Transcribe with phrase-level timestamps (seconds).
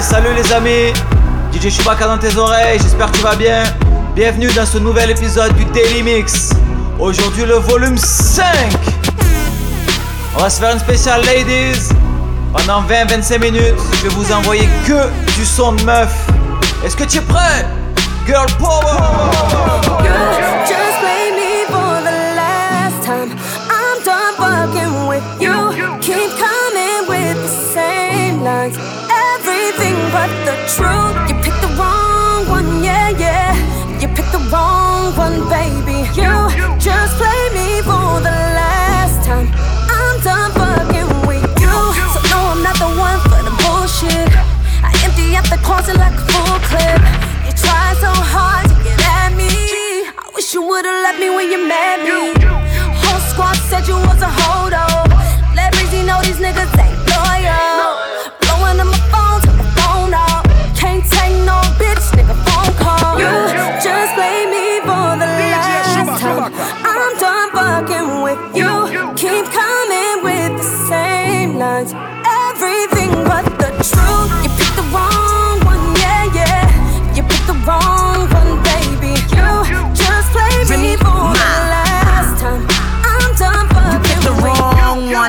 [0.00, 0.92] Salut les amis
[1.52, 3.62] DJ Chewbacca dans tes oreilles, j'espère que tu vas bien.
[4.14, 6.50] Bienvenue dans ce nouvel épisode du Daily Mix.
[6.98, 8.46] Aujourd'hui le volume 5.
[10.36, 11.90] On va se faire une spéciale ladies.
[12.52, 15.08] Pendant 20-25 minutes, je vais vous envoyer que
[15.38, 16.14] du son de meuf.
[16.82, 17.66] Est-ce que tu es prêt?
[18.26, 18.96] Girl power
[20.02, 20.89] Girl,
[30.78, 31.19] but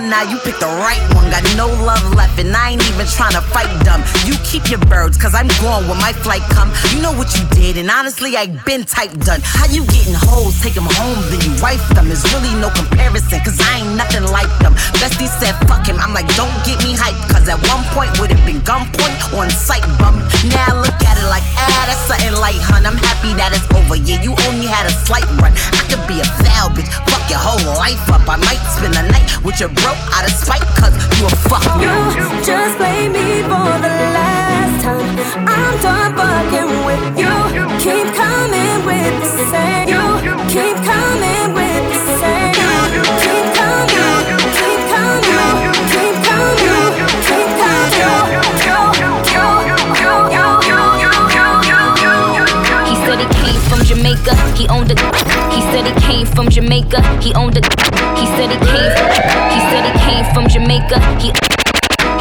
[0.02, 1.30] one, now you picked the right one.
[1.30, 4.04] Got no love left, and I ain't even trying to fight dumb.
[4.26, 6.72] You keep your birds, cause I'm gone when my flight come.
[6.92, 9.42] You know what you did, and honestly, I been type done.
[9.44, 12.08] How you getting hoes, take them home, then you wife them.
[12.08, 14.74] There's really no comparison, cause I ain't nothing like them.
[15.00, 15.98] Bestie said, fuck him.
[16.00, 19.50] I'm like, don't get me hyped, cause at one point would have been gunpoint on
[19.50, 20.18] sight bum.
[20.50, 22.86] Now I look at it like, ah, that's something light, hun.
[22.86, 23.96] I'm happy that it's over.
[23.96, 25.54] Yeah, you only had a slight run.
[25.54, 28.26] I could be a foul bitch, fuck your whole life up.
[28.28, 31.64] I might spend the night with your bro out of spite, cause you a fuck.
[31.82, 31.96] You
[32.44, 35.08] just play me for the last time.
[35.48, 37.34] I'm done fucking with you.
[37.80, 39.88] Keep coming with the same.
[39.90, 40.04] You
[40.52, 42.54] keep coming with the same.
[43.24, 44.26] Keep coming,
[44.58, 48.02] keep coming, keep coming, You keep coming.
[48.02, 48.14] You
[49.28, 50.36] keep coming.
[51.02, 52.90] You keep coming.
[52.90, 54.34] He said he came from Jamaica.
[54.56, 55.11] He owned a.
[55.54, 57.02] He said he came from Jamaica.
[57.22, 57.62] He owned a.
[58.20, 58.92] He said he came.
[59.54, 61.00] He said he came from Jamaica.
[61.20, 61.51] He.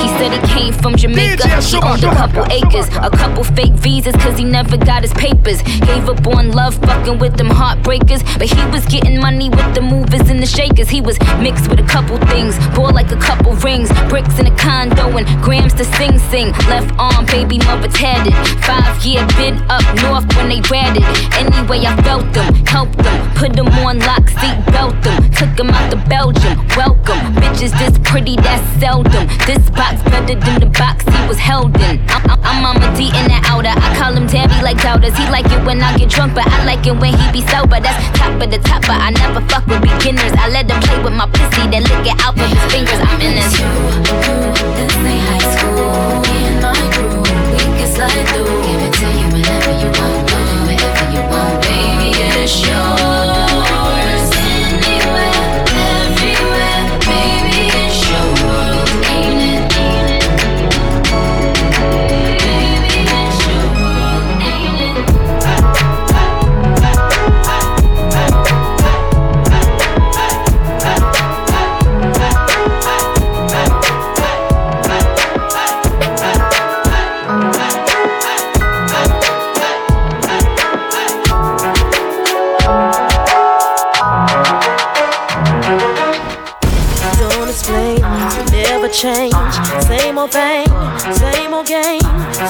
[0.00, 1.60] He said he came from Jamaica.
[1.60, 5.62] He owned a couple acres, a couple fake visas, cause he never got his papers.
[5.62, 8.22] Gave up on love, fucking with them heartbreakers.
[8.38, 10.88] But he was getting money with the movers and the shakers.
[10.88, 14.56] He was mixed with a couple things, bought like a couple rings, bricks in a
[14.56, 16.52] condo, and grams to sing sing.
[16.72, 18.34] Left arm, baby mother tatted.
[18.64, 21.04] Five year bid up north when they ratted.
[21.36, 25.30] Anyway, I felt them, helped them, put them on lock, seat belt them.
[25.32, 27.20] Took them out to Belgium, welcome.
[27.40, 29.26] Bitches this pretty, that's seldom.
[29.46, 31.98] This box better than the box he was held in.
[32.08, 33.74] I'm, I'm, D in the outer.
[33.74, 35.16] I call him Tabby like doubters.
[35.16, 37.80] He like it when I get drunk, but I like it when he be sober.
[37.80, 40.32] That's top of the top, but I never fuck with beginners.
[40.36, 43.00] I let him play with my pussy, then lick it out with his fingers.
[43.00, 43.52] I'm in this.
[44.76, 45.29] This ain't high
[88.92, 89.34] change.
[89.86, 90.66] Same old thing,
[91.14, 92.00] same old game.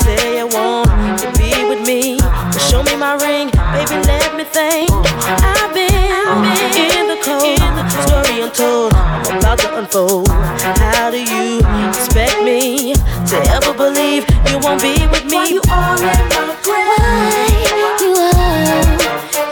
[0.03, 0.89] Say you want
[1.21, 3.97] to be with me, but show me my ring, baby.
[4.07, 4.91] Let me think.
[4.91, 7.61] I've been in the cold,
[8.05, 8.95] story untold.
[8.95, 10.29] I'm about to unfold.
[10.29, 15.37] How do you expect me to ever believe you won't be with me?
[15.37, 18.01] Why you all in my grave?
[18.01, 18.41] You are,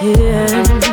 [0.02, 0.87] yeah.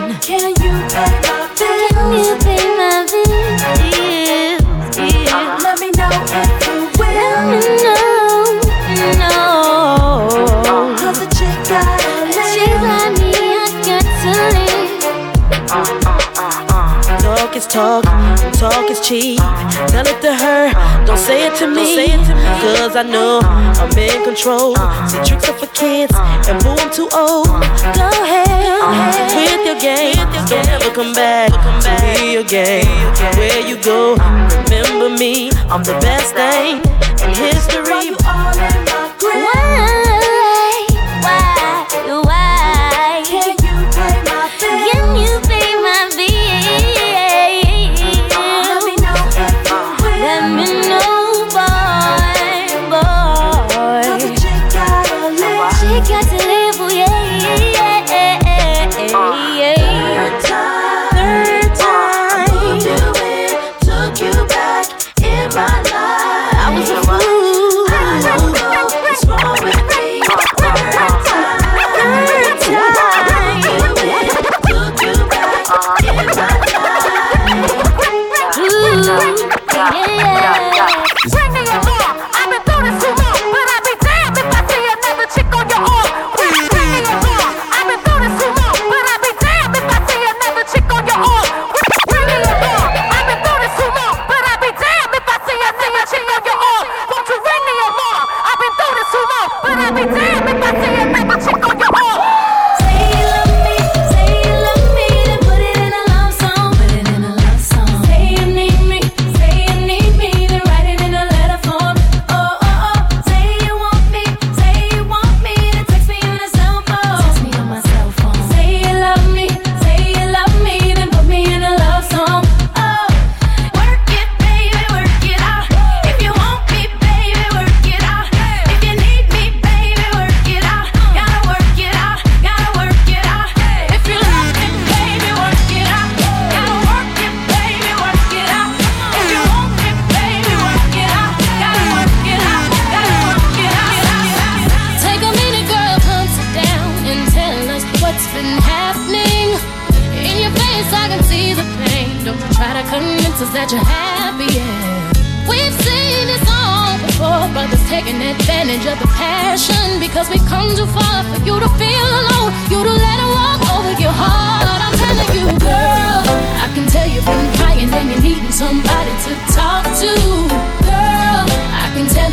[17.65, 19.39] Talk is talk, talk is cheap.
[19.87, 20.71] Tell it to her,
[21.05, 22.11] don't say it to me.
[22.61, 24.75] Cause I know I'm in control.
[25.07, 26.13] See, tricks are for kids,
[26.47, 27.47] and boo, I'm too old.
[27.97, 28.45] Go ahead
[29.33, 30.15] with your game.
[30.47, 32.85] Don't ever come back to me again.
[33.35, 35.49] Where you go, remember me.
[35.69, 36.83] I'm the best thing
[37.23, 37.64] in history.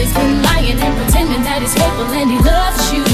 [0.03, 3.07] he's been lying and pretending that he's hopeful and he loves you.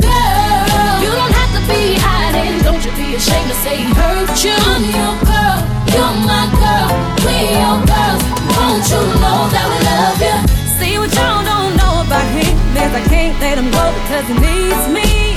[0.00, 2.56] Girl, you don't have to be hiding.
[2.64, 4.56] Don't you be ashamed to say he hurt you.
[4.72, 5.60] I'm your girl,
[5.92, 6.88] you're my girl.
[7.20, 8.22] We your girls.
[8.56, 10.36] Won't you know that we love you?
[10.80, 14.36] See what y'all don't know about him is I can't let him go because he
[14.40, 15.36] needs me.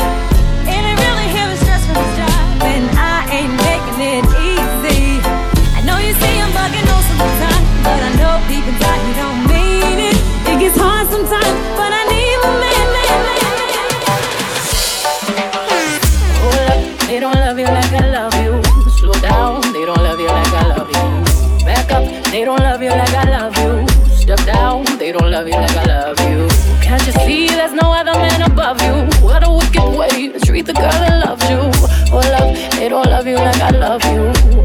[0.63, 2.39] And it really him is stressed from his job,
[2.71, 5.19] and I ain't making it easy.
[5.75, 8.14] I know you see him bugging most of time, but I
[10.65, 13.41] it's hard sometimes, but I need my man, man, man.
[16.41, 18.53] Hold up, they don't love you like I love you.
[18.97, 21.65] Slow down, they don't love you like I love you.
[21.65, 23.87] Back up, they don't love you like I love you.
[24.17, 26.49] Step down, they don't love you like I love you.
[26.81, 29.05] Can't you see there's no other man above you?
[29.23, 31.59] What a wicked way to treat the girl that loves you.
[32.09, 34.64] Hold up, they don't love you like I love you.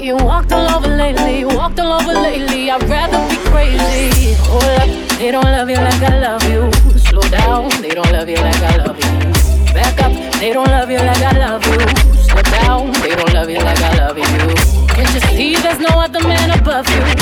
[0.00, 2.70] being walked all over lately, walked all over lately.
[2.70, 4.34] I'd rather be crazy.
[4.40, 6.72] Oh, Hold up, they don't love you like I love you.
[6.98, 9.74] Slow down, they don't love you like I love you.
[9.74, 11.80] Back up, they don't love you like I love you.
[12.24, 14.24] Slow down, they don't love you like I love you.
[14.94, 17.19] Can't you see there's no other man above you?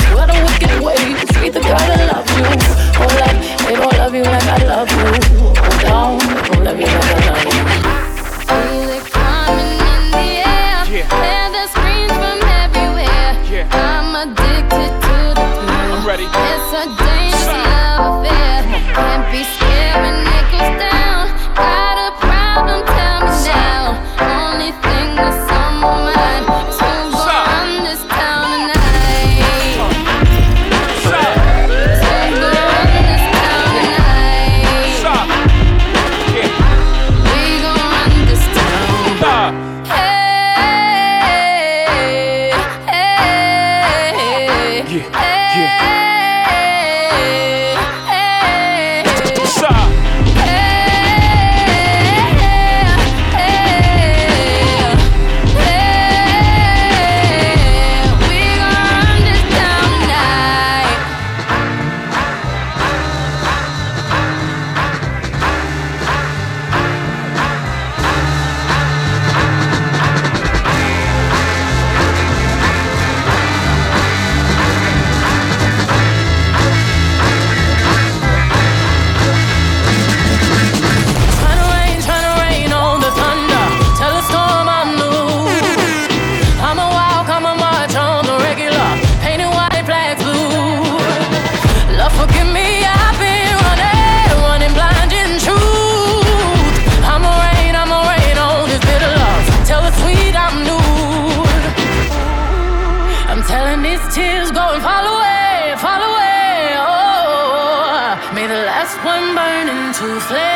[110.19, 110.48] Slave.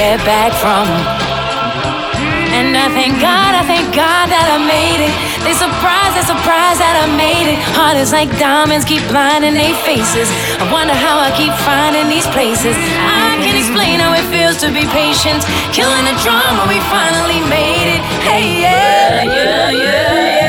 [0.00, 0.88] Get back from.
[2.56, 5.12] And I thank God, I thank God that I made it.
[5.44, 7.60] They surprised, they surprised that I made it.
[7.76, 10.32] Heart is like diamonds, keep blinding their faces.
[10.56, 12.72] I wonder how I keep finding these places.
[12.96, 15.44] I can explain how it feels to be patient.
[15.76, 18.00] Killing the drama, we finally made it.
[18.24, 20.39] Hey, yeah, yeah, yeah.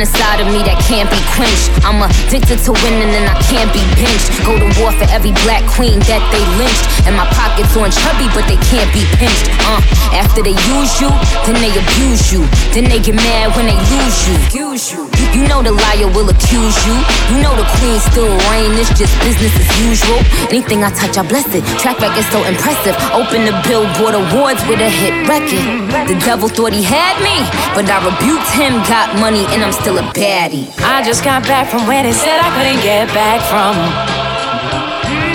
[0.00, 1.68] Inside of me that can't be quenched.
[1.84, 4.32] I'm addicted to winning and I can't be pinched.
[4.48, 6.84] Go to war for every black queen that they lynched.
[7.04, 9.52] And my pockets on chubby, but they can't be pinched.
[9.68, 9.80] Uh,
[10.16, 11.12] after they use you,
[11.44, 12.40] then they abuse you.
[12.72, 14.72] Then they get mad when they lose you.
[14.72, 15.09] Use you.
[15.34, 16.96] You know the liar will accuse you.
[17.30, 18.74] You know the queen still reign.
[18.78, 20.18] It's just business as usual.
[20.50, 21.62] Anything I touch, I bless it.
[21.78, 22.94] Track record so impressive.
[23.14, 25.62] Open the Billboard Awards with a hit record.
[26.10, 27.36] The devil thought he had me,
[27.74, 28.82] but I rebuked him.
[28.90, 30.66] Got money and I'm still a baddie.
[30.82, 33.74] I just got back from where they said I couldn't get back from.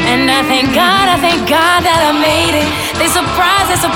[0.05, 1.74] And I thank God, I thank God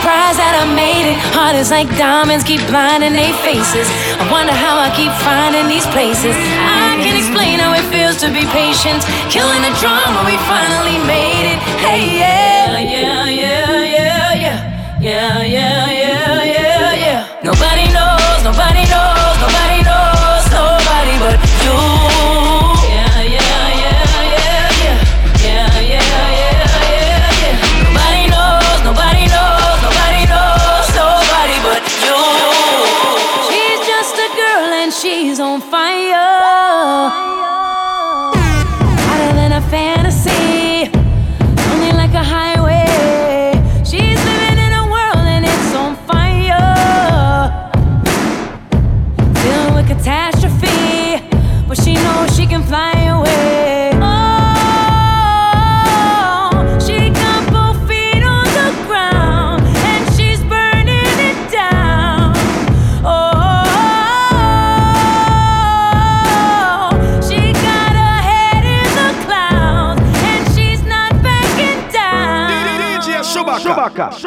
[0.10, 1.18] surprised, that I made it.
[1.38, 3.86] Heart is like diamonds, keep blinding their faces.
[4.18, 6.34] I wonder how I keep finding these places.
[6.34, 9.06] I can explain how it feels to be patient.
[9.30, 11.60] Killing the drama, we finally made it.
[11.86, 14.58] Hey, yeah, yeah, yeah, yeah, yeah.
[15.00, 17.46] Yeah, yeah, yeah, yeah, yeah.
[17.46, 19.09] Nobody knows, nobody knows,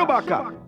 [0.03, 0.62] Chewbacca.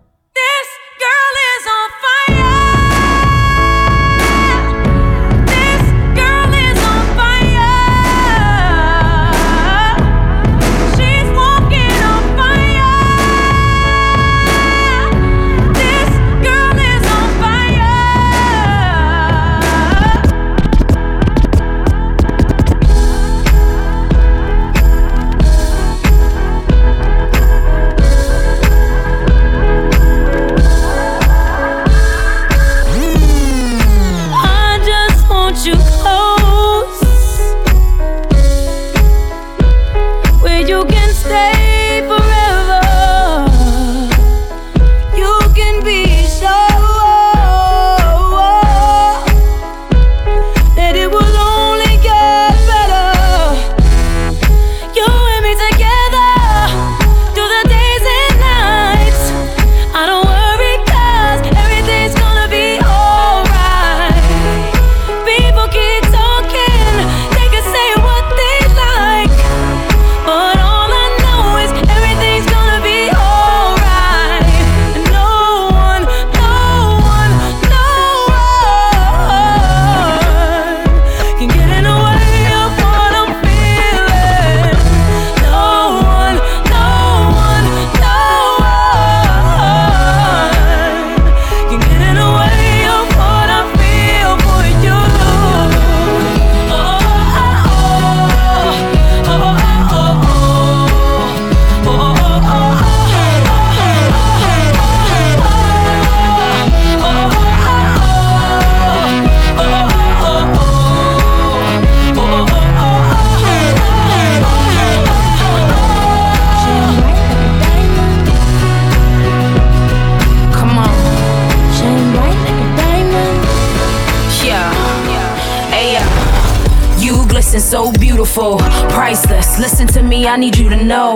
[127.55, 128.57] And so beautiful,
[128.89, 129.57] priceless.
[129.57, 131.15] Listen to me, I need you to know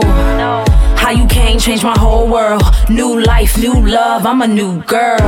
[0.96, 2.64] how you came, changed my whole world.
[2.90, 5.20] New life, new love, I'm a new girl.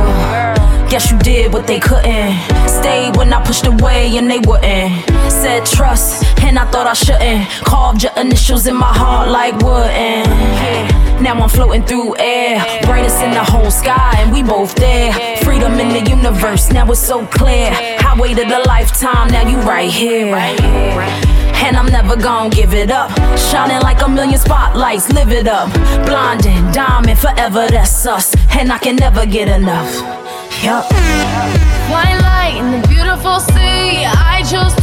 [0.88, 2.32] Guess you did what they couldn't.
[2.66, 4.92] Stayed when I pushed away and they wouldn't.
[5.30, 7.48] Said trust, and I thought I shouldn't.
[7.64, 10.22] Carved your initials in my heart like wooden.
[11.22, 15.12] Now I'm floating through air, brightest in the whole sky, and we both there.
[15.38, 17.70] Freedom in the universe, now it's so clear.
[17.72, 20.34] I waited a lifetime, now you right here.
[21.64, 23.10] And I'm never gonna give it up.
[23.38, 25.72] Shining like a million spotlights, live it up.
[26.06, 28.34] Blinding, diamond, forever, that's us.
[28.58, 29.94] And I can never get enough.
[30.64, 30.90] Yup.
[31.90, 34.04] White light in the beautiful sea.
[34.04, 34.81] I chose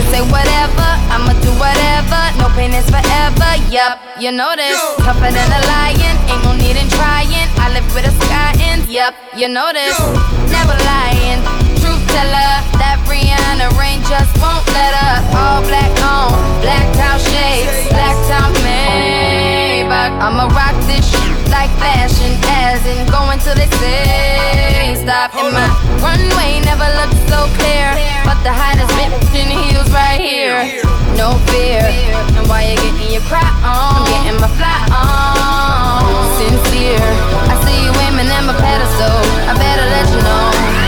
[0.00, 2.20] can say whatever, I'ma do whatever.
[2.40, 4.80] No pain is forever, yup, you know this.
[5.04, 7.48] Tougher than a lion, ain't no need in trying.
[7.60, 9.96] I live with a sky in, yup, you know this.
[10.48, 11.40] Never lying,
[11.80, 12.52] truth teller.
[12.80, 15.16] That Rihanna rain just won't let her.
[15.36, 16.32] All black on,
[16.64, 20.16] black out shades, black out Maybach.
[20.16, 22.32] I'ma rock this shit like fashion,
[22.64, 25.34] as in going till they say stop.
[25.34, 25.66] And my
[25.98, 27.90] runway never looked so clear,
[28.24, 30.82] but the hottest bitch in heels right here.
[31.16, 31.84] No fear,
[32.38, 36.06] and while you're getting your cry on, I'm getting my fly on.
[36.38, 37.02] Sincere,
[37.50, 39.20] I see you women in my pedestal.
[39.44, 40.79] I better let you know.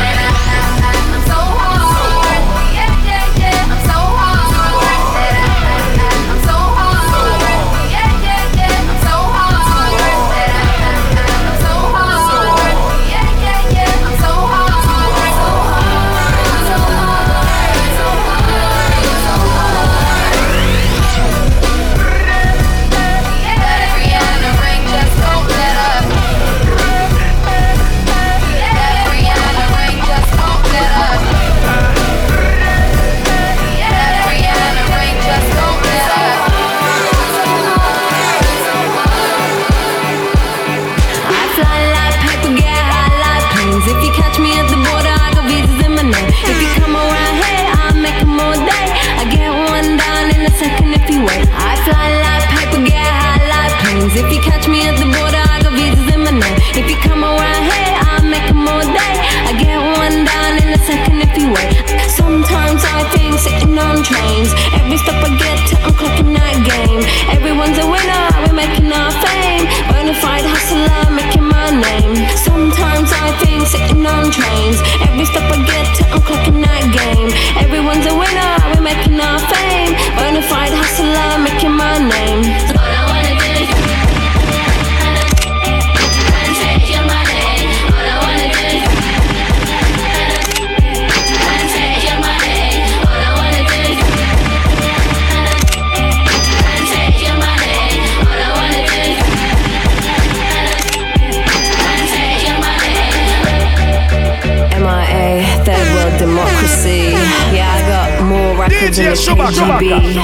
[106.46, 107.12] Democracy.
[107.54, 109.16] Yeah, I got more records than the.
[109.16, 110.14] KGB.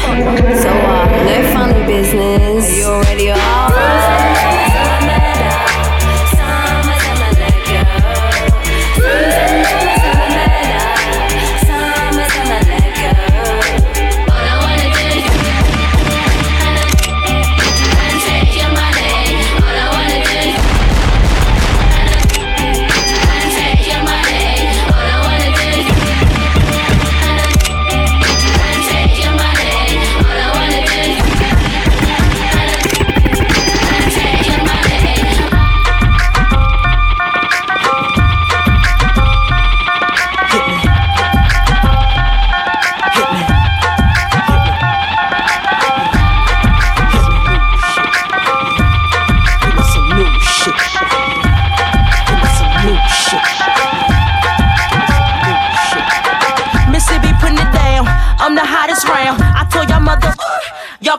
[0.63, 2.77] So uh, no funny business.
[2.77, 4.08] You already are.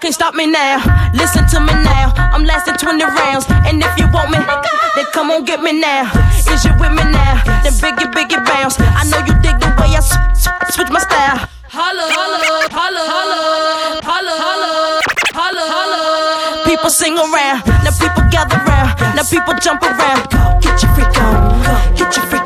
[0.10, 0.82] Can't stop me now.
[1.13, 3.45] Listen to me now, I'm lasting 20 rounds.
[3.67, 4.39] And if you want me,
[4.95, 6.10] then come on get me now.
[6.34, 7.38] Is you with me now?
[7.62, 8.80] Then biggie, biggie bounce.
[8.80, 10.02] I know you dig the way I
[10.74, 11.45] switch my style.
[11.69, 12.38] Holla, holla,
[12.74, 13.45] holla, holla,
[14.02, 15.02] holla, holla,
[15.38, 16.65] holla, holla.
[16.65, 20.26] People sing around, now people gather round, now people jump around.
[20.62, 21.62] Get your freak on,
[21.95, 22.38] get your freak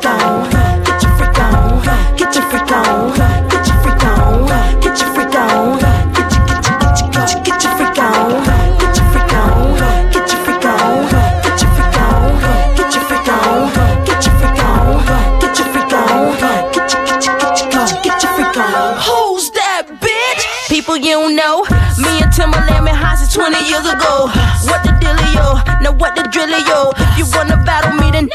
[21.04, 21.62] you don't know.
[22.00, 24.32] Me and Timbaland been high since 20 years ago.
[24.64, 25.60] What the dealio?
[25.84, 26.96] Now what the drillio?
[27.12, 28.28] If you wanna battle me, then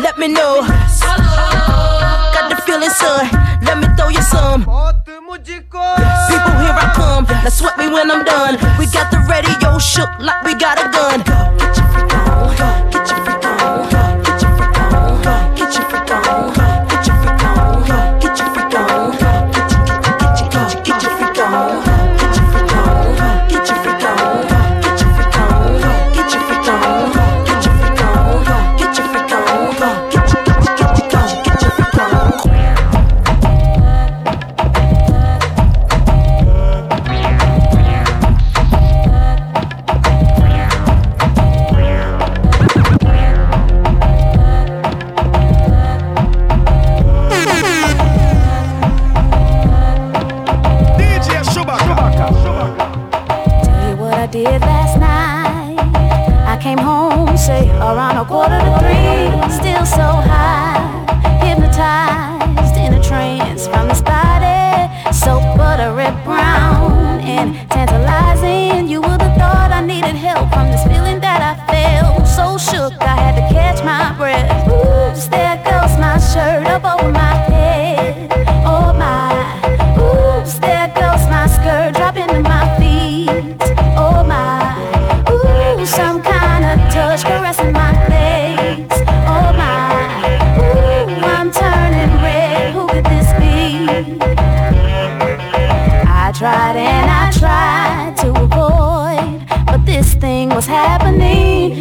[0.00, 0.64] let me know.
[2.32, 3.28] Got the feeling, son.
[3.62, 4.64] Let me throw you some.
[4.64, 7.24] People, here I come.
[7.28, 8.56] Now sweat me when I'm done.
[8.78, 12.07] We got the radio shook like we got a gun.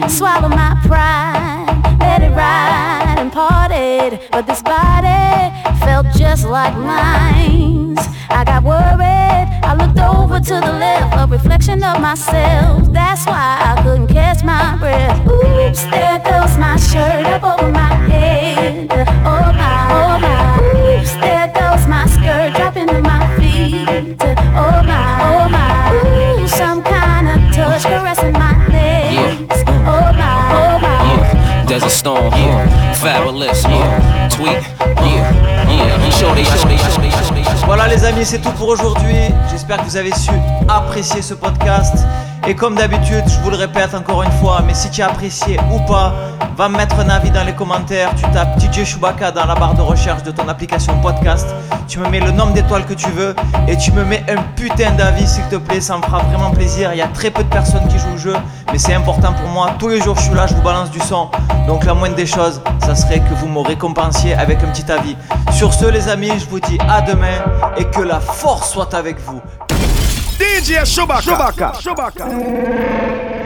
[0.10, 4.20] Swallow my pride, let it ride and parted.
[4.32, 7.96] But this body felt just like mine.
[8.30, 9.48] I got worried.
[9.64, 12.92] I looked over to the left, a reflection of myself.
[12.92, 15.20] That's why I couldn't catch my breath.
[15.28, 18.90] Oops, there goes my shirt up over my head.
[18.92, 21.00] Oh my, oh my.
[21.00, 23.88] Oops, there goes my skirt dropping to my feet.
[24.56, 25.57] Oh my, oh my.
[37.66, 39.16] Voilà les amis, c'est tout pour aujourd'hui.
[39.52, 40.32] J'espère que vous avez su
[40.68, 42.06] apprécier ce podcast.
[42.50, 45.60] Et comme d'habitude, je vous le répète encore une fois, mais si tu as apprécié
[45.70, 46.14] ou pas,
[46.56, 48.16] va me mettre un avis dans les commentaires.
[48.16, 51.46] Tu tapes DJ Chewbacca dans la barre de recherche de ton application podcast.
[51.90, 53.36] Tu me mets le nombre d'étoiles que tu veux
[53.68, 55.82] et tu me mets un putain d'avis s'il te plaît.
[55.82, 56.94] Ça me fera vraiment plaisir.
[56.94, 58.36] Il y a très peu de personnes qui jouent au jeu,
[58.72, 59.72] mais c'est important pour moi.
[59.78, 61.30] Tous les jours, je suis là, je vous balance du son.
[61.68, 65.18] Donc la moindre des choses, ça serait que vous me récompensiez avec un petit avis.
[65.52, 67.44] Sur ce, les amis, je vous dis à demain
[67.76, 69.42] et que la force soit avec vous.
[70.38, 71.22] DJ Chewbacca.
[71.22, 71.72] Chewbacca.
[71.82, 73.37] Chewbacca.